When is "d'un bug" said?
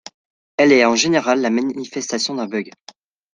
2.33-2.71